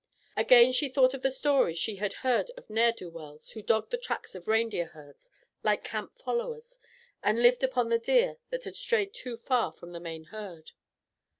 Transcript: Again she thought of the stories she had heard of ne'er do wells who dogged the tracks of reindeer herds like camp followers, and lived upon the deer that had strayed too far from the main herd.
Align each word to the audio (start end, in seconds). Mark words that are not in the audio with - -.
Again 0.35 0.71
she 0.71 0.89
thought 0.89 1.13
of 1.13 1.21
the 1.21 1.29
stories 1.29 1.77
she 1.77 1.97
had 1.97 2.13
heard 2.25 2.49
of 2.57 2.67
ne'er 2.71 2.91
do 2.91 3.07
wells 3.07 3.51
who 3.51 3.61
dogged 3.61 3.91
the 3.91 3.99
tracks 3.99 4.33
of 4.33 4.47
reindeer 4.47 4.87
herds 4.87 5.29
like 5.61 5.83
camp 5.83 6.17
followers, 6.17 6.79
and 7.21 7.39
lived 7.43 7.61
upon 7.63 7.89
the 7.89 7.99
deer 7.99 8.37
that 8.49 8.63
had 8.63 8.75
strayed 8.75 9.13
too 9.13 9.37
far 9.37 9.71
from 9.71 9.91
the 9.91 9.99
main 9.99 10.23
herd. 10.33 10.71